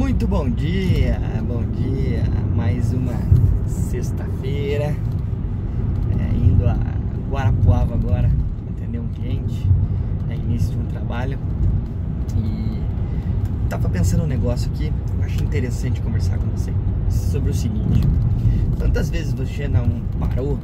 Muito 0.00 0.26
bom 0.26 0.48
dia, 0.48 1.20
bom 1.46 1.62
dia. 1.62 2.22
Mais 2.56 2.90
uma 2.94 3.12
sexta-feira, 3.66 4.96
é, 6.18 6.34
indo 6.34 6.66
a 6.66 6.74
Guarapuava 7.30 7.96
agora 7.96 8.30
atender 8.70 8.98
um 8.98 9.08
cliente, 9.08 9.70
é 10.30 10.36
início 10.36 10.70
de 10.70 10.78
um 10.78 10.86
trabalho. 10.86 11.38
E 12.34 12.80
tava 13.68 13.90
pensando 13.90 14.22
um 14.22 14.26
negócio 14.26 14.70
aqui, 14.72 14.90
eu 15.18 15.22
acho 15.22 15.44
interessante 15.44 16.00
conversar 16.00 16.38
com 16.38 16.46
você 16.46 16.72
sobre 17.10 17.50
o 17.50 17.54
seguinte: 17.54 18.00
quantas 18.78 19.10
vezes 19.10 19.34
você 19.34 19.68
não 19.68 19.86
parou, 20.18 20.58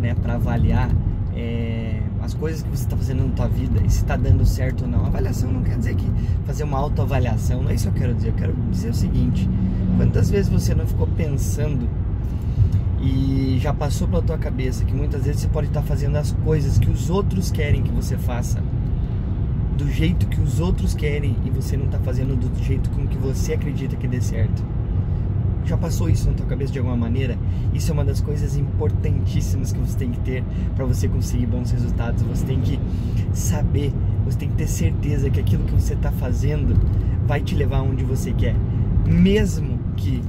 né, 0.00 0.16
para 0.20 0.34
avaliar 0.34 0.90
é, 1.32 2.02
as 2.30 2.34
coisas 2.34 2.62
que 2.62 2.68
você 2.68 2.84
está 2.84 2.96
fazendo 2.96 3.26
na 3.26 3.34
tua 3.34 3.48
vida 3.48 3.80
e 3.84 3.90
se 3.90 3.98
está 3.98 4.16
dando 4.16 4.46
certo 4.46 4.82
ou 4.82 4.88
não. 4.88 5.04
Avaliação 5.04 5.50
não 5.50 5.62
quer 5.62 5.76
dizer 5.76 5.96
que 5.96 6.06
fazer 6.46 6.62
uma 6.62 6.78
autoavaliação, 6.78 7.62
não 7.62 7.70
é 7.70 7.74
isso 7.74 7.90
que 7.90 7.96
eu 7.96 8.00
quero 8.00 8.14
dizer. 8.14 8.28
Eu 8.28 8.34
quero 8.34 8.54
dizer 8.70 8.90
o 8.90 8.94
seguinte: 8.94 9.48
quantas 9.96 10.30
vezes 10.30 10.48
você 10.48 10.74
não 10.74 10.86
ficou 10.86 11.08
pensando 11.08 11.88
e 13.02 13.58
já 13.60 13.74
passou 13.74 14.06
pela 14.06 14.22
tua 14.22 14.38
cabeça 14.38 14.84
que 14.84 14.94
muitas 14.94 15.24
vezes 15.24 15.42
você 15.42 15.48
pode 15.48 15.68
estar 15.68 15.82
fazendo 15.82 16.16
as 16.16 16.32
coisas 16.44 16.78
que 16.78 16.88
os 16.88 17.10
outros 17.10 17.50
querem 17.50 17.82
que 17.82 17.90
você 17.90 18.16
faça 18.16 18.62
do 19.76 19.90
jeito 19.90 20.26
que 20.26 20.38
os 20.40 20.60
outros 20.60 20.94
querem 20.94 21.34
e 21.44 21.50
você 21.50 21.76
não 21.76 21.86
está 21.86 21.98
fazendo 21.98 22.36
do 22.36 22.62
jeito 22.62 22.90
com 22.90 23.06
que 23.06 23.16
você 23.16 23.54
acredita 23.54 23.96
que 23.96 24.06
dê 24.06 24.20
certo? 24.20 24.62
Já 25.64 25.76
passou 25.76 26.10
isso 26.10 26.28
na 26.28 26.34
tua 26.34 26.46
cabeça 26.46 26.72
de 26.72 26.78
alguma 26.78 26.96
maneira? 26.96 27.38
Isso 27.72 27.90
é 27.90 27.94
uma 27.94 28.04
das 28.04 28.20
coisas 28.20 28.56
importantíssimas 28.56 29.72
que 29.72 29.78
você 29.78 29.96
tem 29.96 30.10
que 30.10 30.20
ter 30.20 30.44
para 30.74 30.84
você 30.84 31.08
conseguir 31.08 31.46
bons 31.46 31.70
resultados. 31.70 32.22
Você 32.22 32.44
tem 32.44 32.60
que 32.60 32.78
saber, 33.32 33.92
você 34.24 34.38
tem 34.38 34.48
que 34.48 34.56
ter 34.56 34.66
certeza 34.66 35.30
que 35.30 35.38
aquilo 35.38 35.64
que 35.64 35.72
você 35.72 35.94
está 35.94 36.10
fazendo 36.10 36.74
vai 37.26 37.40
te 37.40 37.54
levar 37.54 37.82
onde 37.82 38.04
você 38.04 38.32
quer. 38.32 38.56
Mesmo 39.06 39.78
que 39.96 40.22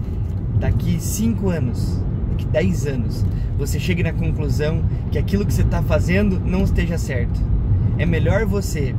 daqui 0.59 0.99
5 0.99 1.49
anos, 1.49 2.01
daqui 2.29 2.45
10 2.45 2.87
anos, 2.87 3.25
você 3.57 3.79
chegue 3.79 4.03
na 4.03 4.13
conclusão 4.13 4.83
que 5.11 5.17
aquilo 5.17 5.45
que 5.45 5.53
você 5.53 5.63
está 5.63 5.81
fazendo 5.81 6.39
não 6.39 6.63
esteja 6.63 6.97
certo. 6.97 7.41
É 7.97 8.05
melhor 8.05 8.45
você 8.45 8.95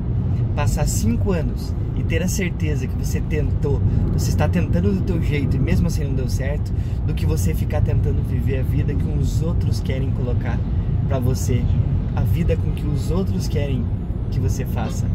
passar 0.55 0.87
5 0.87 1.33
anos 1.33 1.75
e 1.97 2.03
ter 2.03 2.23
a 2.23 2.29
certeza 2.29 2.87
que 2.87 2.97
você 2.97 3.21
tentou, 3.21 3.81
você 4.13 4.31
está 4.31 4.49
tentando 4.49 4.93
do 4.93 5.01
teu 5.03 5.23
jeito 5.23 5.57
e 5.57 5.59
mesmo 5.59 5.87
assim 5.87 6.05
não 6.05 6.15
deu 6.15 6.29
certo, 6.29 6.73
do 7.07 7.15
que 7.15 7.27
você 7.27 7.55
ficar 7.55 7.81
tentando 7.81 8.23
viver 8.23 8.61
a 8.61 8.63
vida 8.63 8.95
que 8.95 9.19
os 9.19 9.43
outros 9.43 9.81
querem 9.81 10.11
colocar 10.11 10.59
para 11.07 11.19
você, 11.19 11.63
a 12.17 12.23
vida 12.23 12.57
com 12.57 12.71
que 12.73 12.87
os 12.87 13.11
outros 13.11 13.49
querem 13.49 13.85
que 14.31 14.41
você 14.41 14.65
faça. 14.65 15.07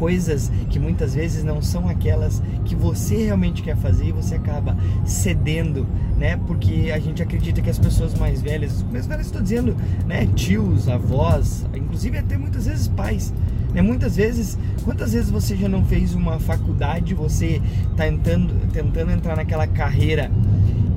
Coisas 0.00 0.50
que 0.70 0.78
muitas 0.78 1.14
vezes 1.14 1.44
não 1.44 1.60
são 1.60 1.86
aquelas 1.86 2.42
que 2.64 2.74
você 2.74 3.24
realmente 3.24 3.62
quer 3.62 3.76
fazer 3.76 4.06
e 4.06 4.12
você 4.12 4.36
acaba 4.36 4.74
cedendo, 5.04 5.86
né? 6.16 6.38
Porque 6.46 6.90
a 6.90 6.98
gente 6.98 7.22
acredita 7.22 7.60
que 7.60 7.68
as 7.68 7.78
pessoas 7.78 8.14
mais 8.18 8.40
velhas, 8.40 8.82
mais 8.90 9.06
velhas 9.06 9.26
estou 9.26 9.42
dizendo, 9.42 9.76
né? 10.06 10.26
Tios, 10.34 10.88
avós, 10.88 11.66
inclusive 11.74 12.16
até 12.16 12.38
muitas 12.38 12.64
vezes 12.64 12.88
pais, 12.88 13.30
né? 13.74 13.82
Muitas 13.82 14.16
vezes, 14.16 14.58
quantas 14.86 15.12
vezes 15.12 15.30
você 15.30 15.54
já 15.54 15.68
não 15.68 15.84
fez 15.84 16.14
uma 16.14 16.40
faculdade, 16.40 17.12
você 17.12 17.60
está 17.90 18.04
tentando, 18.04 18.54
tentando 18.72 19.10
entrar 19.12 19.36
naquela 19.36 19.66
carreira 19.66 20.30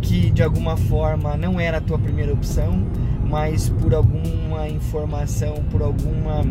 que 0.01 0.29
de 0.29 0.41
alguma 0.41 0.77
forma 0.77 1.35
não 1.35 1.59
era 1.59 1.79
a 1.79 1.81
tua 1.81 1.99
primeira 1.99 2.31
opção, 2.31 2.87
mas 3.29 3.67
por 3.67 3.93
alguma 3.93 4.69
informação, 4.69 5.55
por 5.69 5.81
alguma 5.81 6.45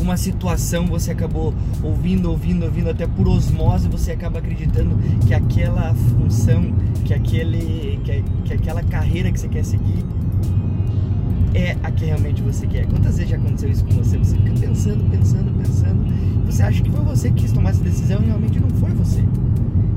alguma 0.00 0.16
situação 0.16 0.86
você 0.86 1.10
acabou 1.10 1.52
ouvindo, 1.82 2.30
ouvindo, 2.30 2.64
ouvindo, 2.64 2.88
até 2.88 3.06
por 3.06 3.28
osmose 3.28 3.86
você 3.86 4.12
acaba 4.12 4.38
acreditando 4.38 4.96
que 5.26 5.34
aquela 5.34 5.94
função, 5.94 6.72
que, 7.04 7.12
aquele, 7.12 8.00
que, 8.02 8.24
que 8.46 8.54
aquela 8.54 8.82
carreira 8.82 9.30
que 9.30 9.38
você 9.38 9.48
quer 9.48 9.62
seguir 9.62 10.02
é 11.54 11.76
a 11.82 11.90
que 11.90 12.06
realmente 12.06 12.40
você 12.40 12.66
quer. 12.66 12.86
Quantas 12.86 13.16
vezes 13.18 13.30
já 13.30 13.36
aconteceu 13.36 13.68
isso 13.68 13.84
com 13.84 13.92
você? 13.92 14.16
Você 14.16 14.36
fica 14.38 14.52
pensando, 14.58 15.04
pensando, 15.10 15.52
pensando, 15.58 16.46
você 16.46 16.62
acha 16.62 16.82
que 16.82 16.90
foi 16.90 17.04
você 17.04 17.28
que 17.28 17.42
quis 17.42 17.52
tomar 17.52 17.70
essa 17.70 17.84
decisão 17.84 18.22
e 18.22 18.24
realmente 18.24 18.58
não 18.58 18.70
foi 18.70 18.90
você. 18.92 19.22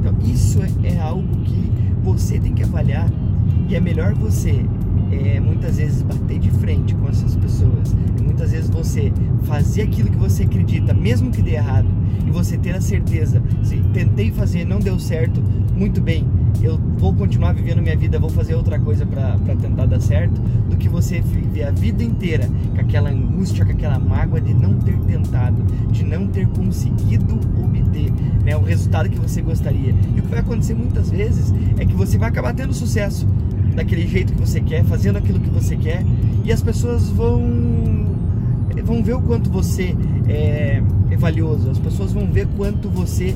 Então, 0.02 0.14
isso 0.26 0.60
é, 0.62 0.96
é 0.96 1.00
algo 1.00 1.38
que 1.46 1.72
você 2.04 2.40
tem 2.40 2.54
que 2.54 2.64
avaliar 2.64 3.10
e 3.70 3.76
é 3.76 3.80
melhor 3.80 4.14
você 4.16 4.66
é, 5.14 5.40
muitas 5.40 5.78
vezes 5.78 6.02
bater 6.02 6.40
de 6.40 6.52
frente 6.52 6.94
com 6.96 7.08
essas 7.08 7.38
pessoas 7.38 7.96
você 8.94 9.12
fazer 9.44 9.82
aquilo 9.84 10.10
que 10.10 10.18
você 10.18 10.44
acredita, 10.44 10.94
mesmo 10.94 11.32
que 11.32 11.42
dê 11.42 11.56
errado, 11.56 11.88
e 12.28 12.30
você 12.30 12.58
ter 12.58 12.76
a 12.76 12.82
certeza, 12.82 13.42
se 13.64 13.78
tentei 13.92 14.32
fazer, 14.32 14.66
não 14.66 14.80
deu 14.80 15.00
certo, 15.00 15.42
muito 15.76 16.00
bem, 16.00 16.28
eu 16.62 16.80
vou 16.98 17.12
continuar 17.12 17.54
vivendo 17.54 17.82
minha 17.82 17.98
vida, 17.98 18.20
vou 18.20 18.30
fazer 18.30 18.54
outra 18.54 18.80
coisa 18.80 19.06
para 19.06 19.36
tentar 19.60 19.88
dar 19.88 20.00
certo, 20.00 20.40
do 20.70 20.78
que 20.78 20.88
você 20.88 21.22
viver 21.22 21.64
a 21.64 21.72
vida 21.72 22.04
inteira 22.04 22.48
com 22.76 22.82
aquela 22.82 23.10
angústia, 23.10 23.66
com 23.66 23.72
aquela 23.72 23.98
mágoa 23.98 24.40
de 24.40 24.54
não 24.54 24.76
ter 24.76 24.98
tentado, 25.00 25.64
de 25.92 26.04
não 26.04 26.28
ter 26.28 26.48
conseguido 26.48 27.40
obter 27.64 28.12
né, 28.46 28.56
o 28.56 28.62
resultado 28.62 29.10
que 29.10 29.20
você 29.20 29.42
gostaria. 29.42 29.94
E 30.16 30.20
o 30.20 30.24
que 30.24 30.30
vai 30.30 30.40
acontecer 30.40 30.76
muitas 30.76 31.10
vezes 31.10 31.54
é 31.78 31.86
que 31.86 31.96
você 31.96 32.18
vai 32.18 32.30
acabar 32.30 32.54
tendo 32.54 32.74
sucesso 32.74 33.28
daquele 33.76 34.08
jeito 34.08 34.34
que 34.34 34.40
você 34.40 34.62
quer, 34.62 34.84
fazendo 34.86 35.18
aquilo 35.18 35.40
que 35.40 35.50
você 35.50 35.76
quer, 35.76 36.06
e 36.46 36.52
as 36.52 36.62
pessoas 36.62 37.10
vão 37.10 37.42
vão 38.82 39.04
ver 39.04 39.14
o 39.14 39.22
quanto 39.22 39.50
você 39.50 39.96
é, 40.28 40.82
é 41.12 41.18
valioso, 41.18 41.70
as 41.70 41.80
pessoas 41.80 42.14
vão 42.14 42.26
ver 42.28 42.48
quanto 42.58 42.90
você 42.90 43.36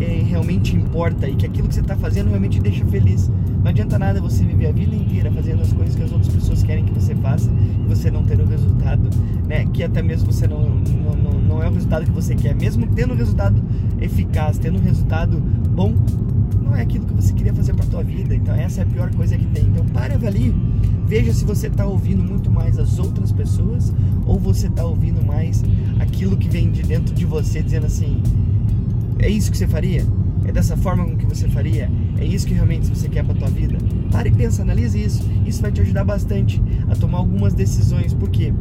é, 0.00 0.22
realmente 0.22 0.76
importa 0.76 1.28
e 1.28 1.34
que 1.34 1.46
aquilo 1.46 1.68
que 1.68 1.74
você 1.74 1.80
está 1.80 1.96
fazendo 1.96 2.28
realmente 2.28 2.60
deixa 2.60 2.84
feliz. 2.86 3.30
Não 3.62 3.70
adianta 3.70 3.98
nada 3.98 4.20
você 4.20 4.44
viver 4.44 4.66
a 4.66 4.72
vida 4.72 4.94
inteira 4.94 5.30
fazendo 5.32 5.62
as 5.62 5.72
coisas 5.72 5.94
que 5.96 6.02
as 6.02 6.12
outras 6.12 6.32
pessoas 6.32 6.62
querem 6.62 6.84
que 6.84 6.92
você 6.92 7.14
faça 7.16 7.50
e 7.50 7.88
você 7.88 8.10
não 8.10 8.22
ter 8.22 8.40
o 8.40 8.46
resultado, 8.46 9.10
né? 9.46 9.66
Que 9.72 9.82
até 9.82 10.00
mesmo 10.00 10.32
você 10.32 10.46
não, 10.46 10.60
não, 10.60 11.40
não, 11.40 11.62
é 11.62 11.68
o 11.68 11.72
resultado 11.72 12.04
que 12.04 12.12
você 12.12 12.34
quer, 12.34 12.54
mesmo 12.54 12.86
tendo 12.86 13.14
um 13.14 13.16
resultado 13.16 13.62
eficaz, 14.00 14.58
tendo 14.58 14.78
um 14.78 14.82
resultado 14.82 15.38
bom, 15.38 15.94
não 16.62 16.76
é 16.76 16.82
aquilo 16.82 17.04
que 17.04 17.14
você 17.14 17.32
queria 17.32 17.52
fazer 17.52 17.74
para 17.74 17.84
tua 17.86 18.02
vida. 18.02 18.34
Então 18.34 18.54
essa 18.54 18.82
é 18.82 18.84
a 18.84 18.86
pior 18.86 19.12
coisa 19.14 19.36
que 19.36 19.46
tem. 19.46 19.64
Então 19.64 19.84
pare 19.86 20.14
avalie, 20.14 20.54
veja 21.08 21.32
se 21.32 21.44
você 21.44 21.68
está 21.68 21.86
ouvindo 21.86 22.22
muito 22.22 22.50
mais 22.50 22.78
as 22.78 22.98
outras 22.98 23.32
pessoas 23.32 23.92
ou 24.26 24.38
você 24.38 24.66
está 24.66 24.84
ouvindo 24.84 25.24
mais 25.24 25.64
aquilo 25.98 26.36
que 26.36 26.48
vem 26.48 26.70
de 26.70 26.82
dentro 26.82 27.14
de 27.14 27.24
você 27.24 27.62
dizendo 27.62 27.86
assim, 27.86 28.22
é 29.18 29.28
isso 29.28 29.50
que 29.50 29.56
você 29.56 29.66
faria? 29.66 30.04
É 30.44 30.52
dessa 30.52 30.76
forma 30.76 31.04
com 31.04 31.16
que 31.16 31.26
você 31.26 31.48
faria? 31.48 31.90
É 32.18 32.24
isso 32.24 32.46
que 32.46 32.52
realmente 32.52 32.86
você 32.86 33.08
quer 33.08 33.24
para 33.24 33.34
tua 33.34 33.48
vida? 33.48 33.76
Pare 34.10 34.28
e 34.28 34.32
pensa, 34.32 34.62
analise 34.62 35.02
isso. 35.02 35.28
Isso 35.46 35.60
vai 35.60 35.72
te 35.72 35.80
ajudar 35.80 36.04
bastante 36.04 36.62
a 36.88 36.94
tomar 36.94 37.18
algumas 37.18 37.52
decisões, 37.52 38.14
porque 38.14 38.52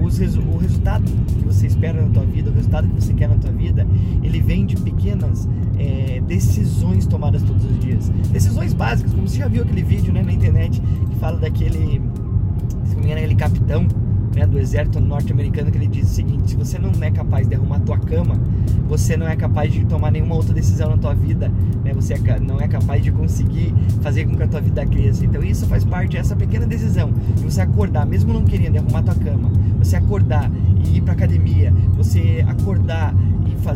os, 0.00 0.18
o 0.18 0.56
resultado 0.58 1.10
que 1.38 1.44
você 1.44 1.66
espera 1.66 2.02
na 2.02 2.08
tua 2.08 2.24
vida, 2.24 2.50
o 2.50 2.54
resultado 2.54 2.88
que 2.88 2.94
você 2.94 3.12
quer 3.14 3.28
na 3.28 3.36
tua 3.36 3.52
vida, 3.52 3.86
ele 4.22 4.40
vem 4.40 4.66
de 4.66 4.76
pequenas 4.76 5.48
é, 5.78 5.93
decisões 6.26 7.06
tomadas 7.06 7.42
todos 7.42 7.64
os 7.64 7.78
dias. 7.78 8.08
Decisões 8.30 8.72
básicas, 8.72 9.12
como 9.12 9.28
você 9.28 9.38
já 9.38 9.48
viu 9.48 9.62
aquele 9.62 9.82
vídeo 9.82 10.12
né, 10.12 10.22
na 10.22 10.32
internet 10.32 10.80
que 10.80 11.16
fala 11.16 11.38
daquele, 11.38 12.00
se 12.84 12.94
não 12.94 13.00
me 13.00 13.06
engano, 13.06 13.18
aquele 13.18 13.34
capitão 13.34 13.86
né, 14.34 14.46
do 14.46 14.58
exército 14.58 15.00
norte-americano 15.00 15.70
que 15.70 15.78
ele 15.78 15.86
diz 15.86 16.10
o 16.10 16.14
seguinte: 16.14 16.50
se 16.50 16.56
você 16.56 16.78
não 16.78 16.90
é 17.00 17.10
capaz 17.10 17.46
de 17.46 17.54
arrumar 17.54 17.80
tua 17.80 17.98
cama, 17.98 18.40
você 18.88 19.16
não 19.16 19.26
é 19.26 19.36
capaz 19.36 19.72
de 19.72 19.84
tomar 19.84 20.10
nenhuma 20.10 20.34
outra 20.34 20.52
decisão 20.52 20.90
na 20.90 20.96
tua 20.96 21.14
vida, 21.14 21.50
né? 21.84 21.92
Você 21.94 22.14
é, 22.14 22.40
não 22.40 22.60
é 22.60 22.68
capaz 22.68 23.02
de 23.02 23.12
conseguir 23.12 23.74
fazer 24.02 24.24
com 24.24 24.36
que 24.36 24.42
a 24.42 24.48
tua 24.48 24.60
vida 24.60 24.84
cresça. 24.86 25.24
Então 25.24 25.42
isso 25.42 25.66
faz 25.66 25.84
parte 25.84 26.16
essa 26.16 26.34
pequena 26.34 26.66
decisão 26.66 27.12
de 27.36 27.42
você 27.42 27.60
acordar, 27.60 28.06
mesmo 28.06 28.32
não 28.32 28.44
querendo 28.44 28.76
arrumar 28.76 29.02
tua 29.02 29.14
cama, 29.14 29.50
você 29.78 29.96
acordar 29.96 30.50
e 30.84 30.98
ir 30.98 31.00
para 31.00 31.12
academia, 31.12 31.72
você 31.96 32.44
acordar 32.46 32.83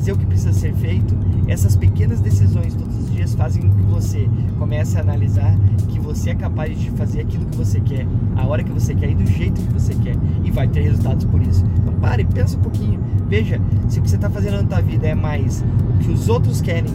fazer 0.08 0.12
o 0.12 0.18
que 0.18 0.26
precisa 0.26 0.52
ser 0.52 0.72
feito. 0.74 1.14
Essas 1.46 1.76
pequenas 1.76 2.20
decisões 2.20 2.74
todos 2.74 2.96
os 2.96 3.10
dias 3.10 3.34
fazem 3.34 3.62
com 3.62 3.74
que 3.74 3.82
você 3.82 4.28
comece 4.58 4.96
a 4.96 5.00
analisar 5.00 5.54
que 5.88 6.00
você 6.00 6.30
é 6.30 6.34
capaz 6.34 6.78
de 6.78 6.90
fazer 6.92 7.20
aquilo 7.20 7.44
que 7.46 7.56
você 7.56 7.80
quer, 7.80 8.06
a 8.36 8.46
hora 8.46 8.62
que 8.62 8.72
você 8.72 8.94
quer 8.94 9.10
e 9.10 9.14
do 9.14 9.26
jeito 9.26 9.60
que 9.60 9.72
você 9.72 9.94
quer 9.94 10.16
e 10.44 10.50
vai 10.50 10.66
ter 10.66 10.80
resultados 10.80 11.24
por 11.26 11.42
isso. 11.42 11.64
Então 11.78 11.92
pare, 11.94 12.24
pensa 12.24 12.56
um 12.56 12.60
pouquinho, 12.60 13.00
veja 13.28 13.60
se 13.88 13.98
o 13.98 14.02
que 14.02 14.08
você 14.08 14.16
está 14.16 14.30
fazendo 14.30 14.62
na 14.62 14.64
tua 14.64 14.80
vida 14.80 15.06
é 15.06 15.14
mais 15.14 15.62
o 15.62 15.98
que 15.98 16.10
os 16.10 16.28
outros 16.28 16.60
querem 16.60 16.92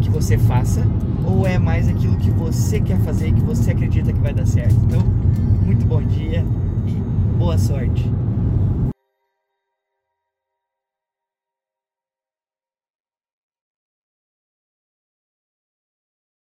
que 0.00 0.10
você 0.10 0.38
faça 0.38 0.86
ou 1.24 1.46
é 1.46 1.58
mais 1.58 1.88
aquilo 1.88 2.16
que 2.16 2.30
você 2.30 2.80
quer 2.80 2.98
fazer 2.98 3.28
e 3.28 3.32
que 3.32 3.42
você 3.42 3.72
acredita 3.72 4.12
que 4.12 4.20
vai 4.20 4.34
dar 4.34 4.46
certo. 4.46 4.74
Então, 4.84 5.00
muito 5.64 5.86
bom 5.86 6.02
dia 6.02 6.44
e 6.86 6.92
boa 7.38 7.56
sorte. 7.58 8.08